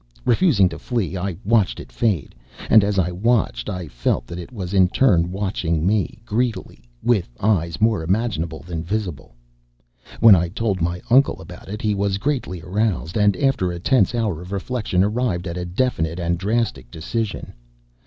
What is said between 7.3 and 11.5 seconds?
eyes more imaginable than visible. When I told my uncle